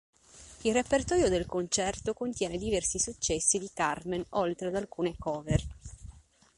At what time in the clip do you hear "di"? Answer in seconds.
3.59-3.69